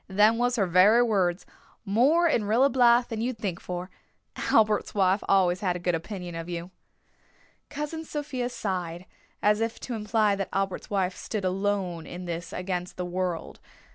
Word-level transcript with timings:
Them 0.07 0.39
was 0.39 0.55
her 0.55 0.65
very 0.65 1.03
words. 1.03 1.45
'More 1.85 2.27
in 2.27 2.45
Rilla 2.45 2.71
Blythe 2.71 3.09
than 3.09 3.21
you'd 3.21 3.37
think 3.37 3.59
for.' 3.59 3.91
Albert's 4.35 4.95
wife 4.95 5.23
always 5.29 5.59
had 5.59 5.75
a 5.75 5.79
good 5.79 5.93
opinion 5.93 6.33
of 6.33 6.49
you." 6.49 6.71
Cousin 7.69 8.03
Sophia 8.03 8.49
sighed, 8.49 9.05
as 9.43 9.61
if 9.61 9.79
to 9.81 9.93
imply 9.93 10.33
that 10.35 10.49
Albert's 10.51 10.89
wife 10.89 11.15
stood 11.15 11.45
alone 11.45 12.07
in 12.07 12.25
this 12.25 12.51
against 12.51 12.97
the 12.97 13.05
world. 13.05 13.59